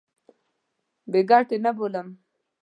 بې 1.11 1.21
ګټې 1.29 1.57
نه 1.65 1.71
بولم. 1.77 2.07